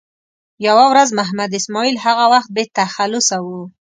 یوه 0.67 0.85
ورځ 0.91 1.09
محمد 1.19 1.51
اسماعیل 1.59 1.97
هغه 2.05 2.25
وخت 2.33 2.49
بې 2.55 2.63
تخلصه 2.79 3.37
و. 3.45 3.47